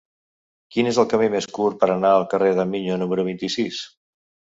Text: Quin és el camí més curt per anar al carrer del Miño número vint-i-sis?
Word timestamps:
Quin 0.75 0.87
és 0.91 0.99
el 1.01 1.07
camí 1.11 1.27
més 1.33 1.47
curt 1.57 1.77
per 1.83 1.89
anar 1.95 2.13
al 2.13 2.25
carrer 2.31 2.55
del 2.61 2.71
Miño 2.71 2.97
número 3.03 3.27
vint-i-sis? 3.29 3.83